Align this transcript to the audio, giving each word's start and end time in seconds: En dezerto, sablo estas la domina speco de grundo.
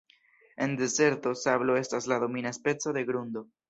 En 0.65 0.73
dezerto, 0.79 1.35
sablo 1.43 1.77
estas 1.85 2.11
la 2.15 2.21
domina 2.27 2.57
speco 2.61 2.99
de 3.01 3.11
grundo. 3.13 3.51